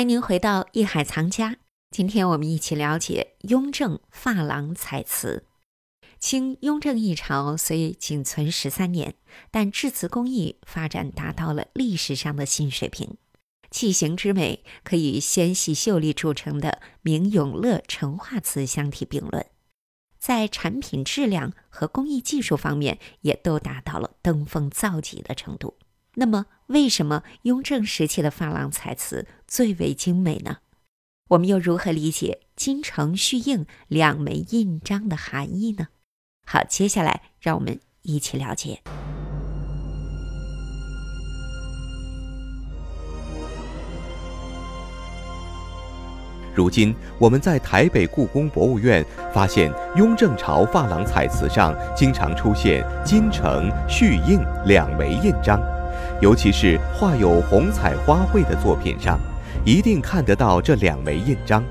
[0.00, 1.58] 欢迎您回到艺海藏家。
[1.90, 5.44] 今天我们一起了解雍正珐琅彩瓷。
[6.18, 9.16] 清雍正一朝虽仅存十三年，
[9.50, 13.18] 但制瓷工艺发展达到了历史上的新水平。
[13.70, 19.44] 器形之美可与纤细秀丽著称的明永乐成化瓷相提并论，
[20.18, 25.76] 在产品质量和工艺技术方面也都达到了登峰造极的程度。
[26.14, 30.58] 那么，为什么雍正时期的珐琅彩瓷最为精美呢？
[31.28, 35.86] 我们又如何理解“金城续印”两枚印章的含义呢？
[36.44, 38.82] 好，接下来让我们一起了解。
[46.52, 55.62] 如今，我们在台北故宫博物院发现，雍正朝珐琅彩瓷上经常出现“金城续印”两枚印章。
[56.20, 59.18] 尤其是画有红彩花卉的作品上，
[59.64, 61.64] 一定看得到这两枚印章。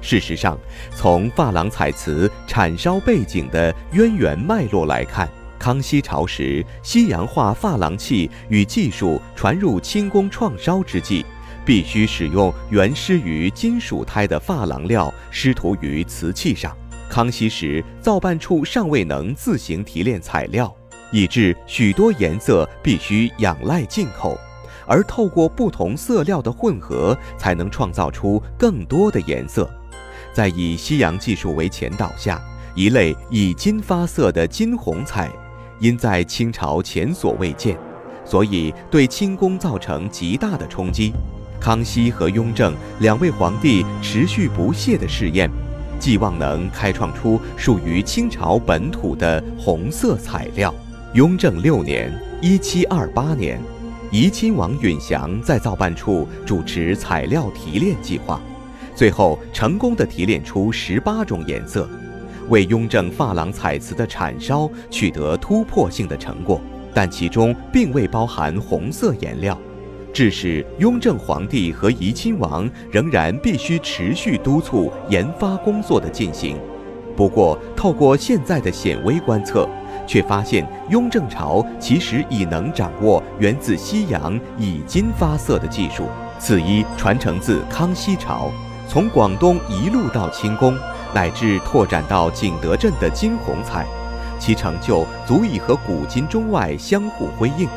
[0.00, 0.56] 事实上，
[0.94, 5.28] 从珐琅彩瓷产烧背景的渊源脉络来看，
[5.58, 11.24] 康熙朝时西洋画珐琅器与技术传入清宫创烧之际，
[11.64, 16.76] 必须使用原施于金属胎的珐琅料施涂于瓷器上。
[17.08, 20.72] 康熙时造办处尚未能自行提炼材料。
[21.12, 24.38] 以致许多颜色必须仰赖进口，
[24.86, 29.68] 而透过不同色料的混合，才能创造出更多的颜色。
[30.32, 32.40] 在以西洋技术为前导下，
[32.74, 35.30] 一类以金发色的金红彩，
[35.80, 37.76] 因在清朝前所未见，
[38.24, 41.12] 所以对清宫造成极大的冲击。
[41.58, 45.50] 康熙和雍正两位皇帝持续不懈的试验，
[45.98, 50.72] 寄望能开创出属于清朝本土的红色彩料。
[51.12, 52.12] 雍正六年
[52.42, 53.60] （一七二八年），
[54.10, 58.40] 怡亲王允祥在造办处主持材料提炼计划，
[58.94, 61.88] 最后成功的提炼出十八种颜色，
[62.48, 66.60] 为雍正珐琅彩瓷的产烧取得突破性的成果。
[66.92, 69.56] 但其中并未包含红色颜料，
[70.12, 76.58] 致使雍正皇帝和怡亲王仍然必须持续督促研发工作的进行。
[77.14, 79.68] 不过，透过现在的显微观测。
[80.06, 86.08] 却发现雍正朝其实已能掌握源自西洋以金发色的技术，
[86.38, 88.50] 此一传承自康熙朝，
[88.88, 90.76] 从广东一路到清宫，
[91.12, 93.84] 乃至拓展到景德镇的金红彩，
[94.38, 97.68] 其成就足以和古今中外相互辉映。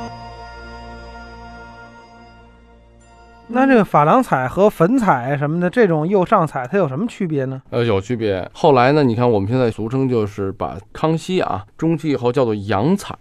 [3.51, 7.61] 那这个珐琅彩和粉彩什么的这种釉上彩，它有什么区别呢？
[7.71, 8.47] 呃，有区别。
[8.53, 13.17] 后来呢，你看我们现在俗称就是把康熙啊中期以后叫做洋彩，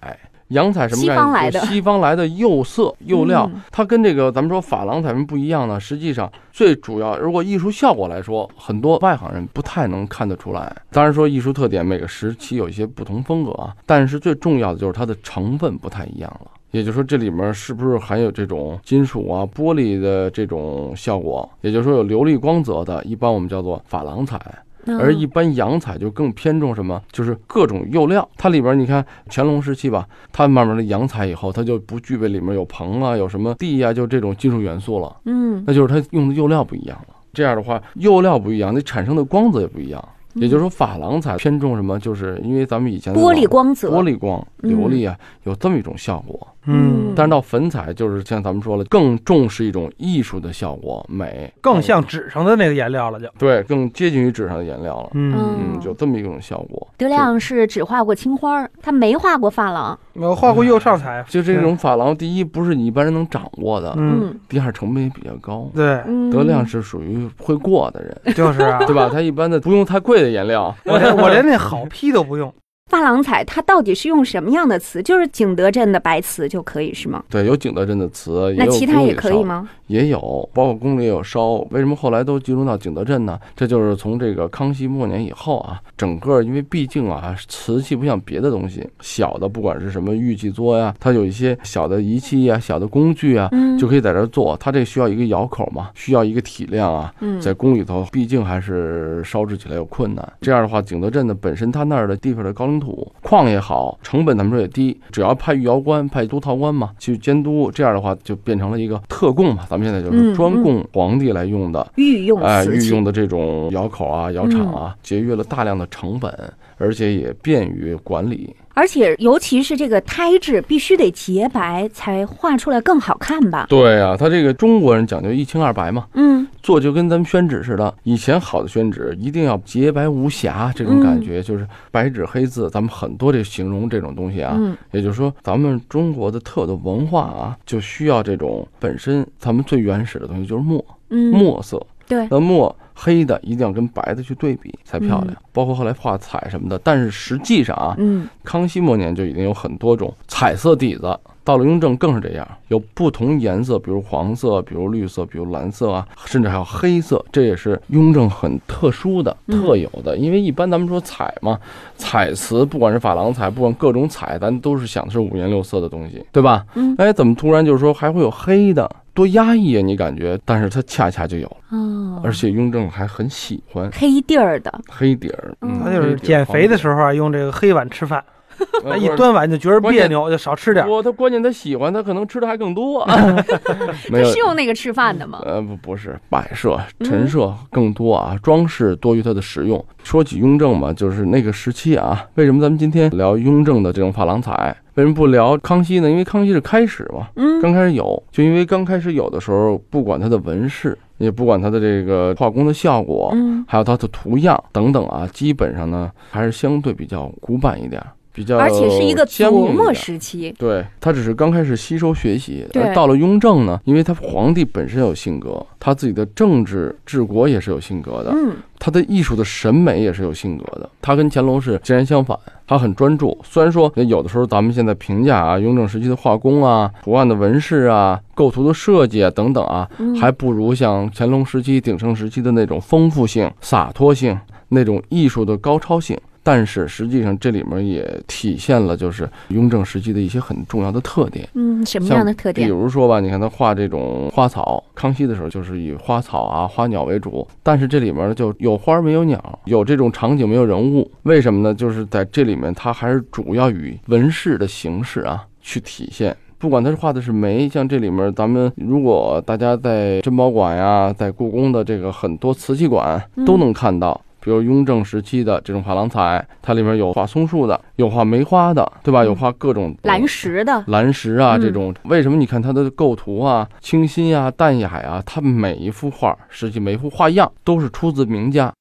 [0.49, 1.01] 洋彩什么？
[1.01, 1.61] 西方来的。
[1.61, 5.81] 西方来的釉色釉料，它跟这个咱们说珐琅彩什么不一样呢？
[5.81, 10.71] 实际上最主要，如果艺术效果来说，很多外行人不太能看得出来。
[10.91, 16.51] 当然说艺术特点，每个时期有一些不同风格啊，但是最重要的就是它的成分不太一样了。
[16.71, 21.49] 也就是说，这里面是不是含有这种金属啊、玻璃的这种效果？
[21.63, 24.39] 也就是说，有琉璃光泽的，一般我们叫做珐琅彩，
[24.87, 27.03] 而一般洋彩就更偏重什么？
[27.11, 28.27] 就是各种釉料。
[28.37, 35.17] 它里边你看乾隆时期吧，它慢慢的洋彩以后，它就不具备里面有硼啊、有什么地啊，就这种金属元素了。
[35.25, 37.15] 嗯，那就是它用的釉料不一样了。
[37.33, 40.07] 这样的话，釉料不一样，那产生的光泽也不一样。
[40.35, 41.99] 也就是说，珐琅彩偏重什么？
[41.99, 46.47] 就是因为咱们以前玻璃光泽、玻璃光、琉璃啊，有这么一种效果。
[46.69, 53.27] 嗯，但是到粉彩就是像咱们说了，更重视一种艺术的效果，美，更像纸上的那个颜料了，就。
[53.39, 55.11] 对，更接近于纸上的颜料了。
[55.15, 55.35] 嗯。
[55.39, 56.87] 嗯，就这么一种效果。
[56.97, 61.25] 德亮是只画过青花，他没画过珐琅，没有画过釉上彩。
[61.29, 65.71] 就这种珐琅，第一不是你一般人能掌握的，嗯，第二成本也比较高。
[65.75, 69.09] 对，德亮是属于会过的人，就是啊， 对吧？
[69.13, 72.53] 他一般的不用太贵的颜料，我我连那好坯都不用。
[72.91, 75.03] 珐琅彩它到底是用什么样的瓷？
[75.03, 77.23] 就是景德镇的白瓷就可以是吗？
[77.29, 79.69] 对，有景德镇的瓷，那其他也可以吗？
[79.87, 80.19] 也有，
[80.53, 81.53] 包括宫里也有烧。
[81.71, 83.39] 为什么后来都集中到景德镇呢？
[83.57, 94.55] 这就是从这个康熙末年以后啊，整个因为毕竟啊，瓷器不像别的东西，小的不管是什么玉器作呀，它有一些小的仪器呀、小的工具啊，就可以在这做。
[94.59, 100.33] 它这需要一个窑口嘛，需要一个体量啊，在宫里头毕竟还是烧制起来有困难。
[100.43, 109.89] 这样的话，景德镇的本身它那儿的地方的高岭土矿也好，成本咱们说也低，只要派御窑官、派督陶官嘛去监督，这样的话就变成了一个特供嘛，咱们。
[109.89, 116.31] 现在就是专供皇帝来用的御用哎，御用的这种窑口啊、窑厂啊，节约了大量的成本，
[116.79, 118.55] 而且也便于管理。
[118.75, 123.67] 而且尤其是这个胎质必须得洁白，才画出来更好看吧？
[123.69, 127.93] 对啊，他这个中国人讲究一清二白嘛，嗯，做就跟咱们宣纸似的。
[128.05, 132.71] 以前好的宣纸一定要洁白无瑕，这种感觉就是白纸黑字。
[132.71, 141.85] 咱们很多这形容这种东西啊，嗯也就是说，咱们中国的特有的文化啊，就需要这种本身咱们最原始的东西就是墨，嗯，墨色。
[142.09, 146.79] 对，那墨黑的一定要跟白的去对比才漂亮，嗯包括后来画彩什么的。
[146.83, 160.17] 但是实际上啊，嗯康熙末年就已经有很多种彩色底子，到了雍正更是这样，有不同颜色，比如黄色，比如绿色，比如蓝色啊，甚至还有黑色，这也是雍正很特殊的、嗯特有的。
[160.17, 161.59] 因为一般咱们说彩嘛，
[161.97, 166.65] 彩瓷不管是珐琅彩，不管各种彩，咱都是想的是五颜六色的东西，对吧？
[166.75, 168.89] 嗯哎，怎么突然就是说还会有黑的？
[169.19, 169.83] 多压抑啊！
[169.83, 175.53] 你感觉，但是它恰恰就有，哦，而且雍正还很喜欢黑底儿的，黑底儿。
[175.61, 178.23] 嗯他就是减肥的时候啊，用这个黑碗吃饭，
[178.99, 180.89] 一端碗就觉得别扭，就少吃点儿。
[180.89, 183.07] 不，他关键他喜欢，他可能吃的还更多。
[184.11, 185.41] 没有是，用那个吃饭的吗？
[185.45, 189.85] 呃，不，不是摆设、陈设更多啊，装饰多于它的实用。
[190.03, 194.75] 说起雍正嘛，就是那个时期啊，为什么咱们今天聊雍正的这种珐琅彩？
[194.95, 196.11] 为什么不聊康熙呢？
[196.11, 208.03] 因为康熙是开始嘛，嗯刚开始有，就因为刚开始有的时候，不管它的纹饰，也不管它的这个画工的效果，嗯，还有它的图样等等啊，基本上呢还是相对比较古板一点，
[208.39, 220.89] 比较而且是一个琢磨僵硬一点时期，对他只是刚开始吸收学习，对而到了雍正呢，因为他皇帝本身有性格，他自己的政治治国也是有性格的，嗯他的艺术的审美也是有性格的。
[221.03, 223.37] 他跟乾隆是截然相反，他很专注。
[223.43, 234.39] 虽然说有的时候咱们现在评价啊，雍正时期的画工啊、图案的纹饰啊、构图的设计啊等等啊，嗯，还不如像乾隆时期、鼎盛时期的那种丰富性、洒脱性、
[234.69, 236.17] 那种艺术的高超性。
[236.49, 241.47] 但是实际上这里面也体现了就是雍正时期的一些很重要的特点。
[241.53, 242.73] 嗯什么样的特点比？
[242.73, 251.75] 如说吧，你看他画这种花草，康熙的时候就是以花草啊、花鸟为主，但是这里面呢就有花没有鸟，有这种场景没有人物，为什么呢？
[251.75, 256.35] 就是在这里面，它还是主要以纹饰的形式啊去体现。
[256.57, 264.19] 不管他是画的是梅，像这里面咱们如果大家在珍宝馆呀，在故宫的这个很多瓷器馆嗯都能看到。
[264.41, 269.25] 比如雍正时期的这种珐琅彩，它里面有画松树的，有画梅花的，对吧？
[269.25, 272.37] 有画各种蓝石的，蓝石啊，嗯这种为什么？
[272.39, 278.73] 你看它的构图啊，清新啊，淡雅啊、它每一幅画，实际每一幅画样都是出自名家。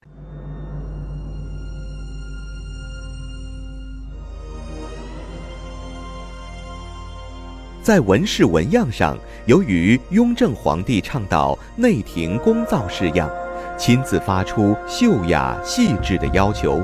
[7.82, 13.30] 在纹饰纹样上，由于雍正皇帝倡导内廷工造式样，
[13.78, 16.82] 亲自发出秀雅细致的要求，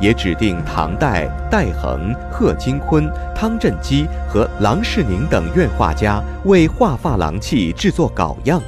[0.00, 8.62] 也指定唐代戴衡、贺金坤、汤振基和郎世宁等院画家为画珐琅器制作稿样。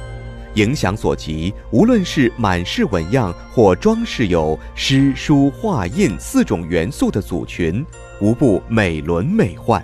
[0.55, 7.85] 影响所及，无论是满式纹样或装饰有诗书画印四种元素的组群，
[8.19, 9.81] 无不美轮美奂。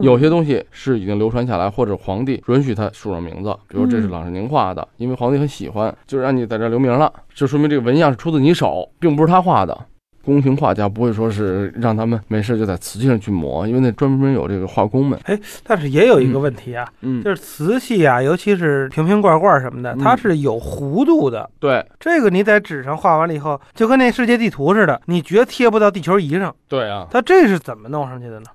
[0.00, 9.86] 有些东西是已经流传下来，或者皇帝允许他署上名字，比如这是嗯郎世宁画的，因为皇帝很喜欢，就让你在这儿留名了，就说明这个纹样是出自你手，并不是他画的。
[10.22, 15.18] 宫廷画家不会说是让他们没事就在瓷器上去磨，因为那专门有这个画工们。
[15.24, 21.48] 哎但是也有一个问题啊，嗯，就是瓷器啊，尤其是瓶瓶罐罐什么的，嗯它是有弧度的。
[21.58, 26.54] 对这个你在纸上画完了以后，就跟那世界地图似的，你绝贴不到地球仪上。
[26.68, 28.46] 对啊，它这是怎么弄上去的呢？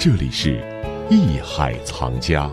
[0.00, 0.62] 这里是
[1.10, 2.48] 艺海藏家。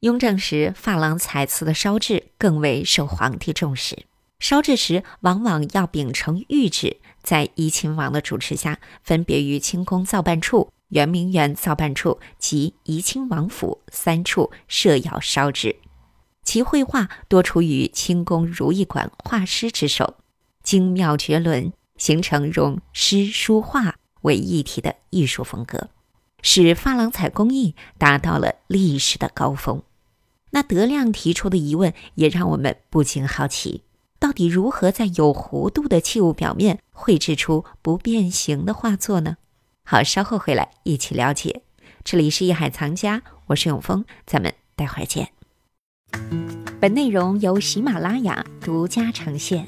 [0.00, 4.06] 雍正时，珐琅彩瓷的烧制更为受皇帝重视。
[4.38, 15.76] 烧制时往往要秉承谕旨，在怡亲王的主持下，分别于清宫造办处、圆明园造办处及怡亲王府三处设窑烧制。
[16.44, 20.14] 其绘画多出于清宫如意馆画师之手，
[20.62, 25.90] 精妙绝伦，形成融诗书画为一体的艺术风格，
[26.44, 29.82] 使珐琅彩工艺达到了历史的高峰。
[30.50, 33.82] 那德亮提出的疑问也让我们不禁好奇：
[34.20, 39.38] 到底如何在有弧度的器物表面绘制出不变形的画作呢？
[39.84, 41.62] 好，稍后回来一起了解。
[42.04, 45.30] 这里是艺海藏家，我是永峰，咱们待会儿见。
[46.78, 49.66] 本内容由喜马拉雅独家呈现。